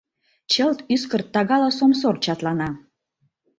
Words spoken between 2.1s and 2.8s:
чатлана